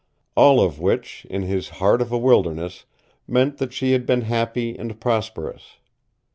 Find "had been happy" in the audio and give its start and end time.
3.91-4.75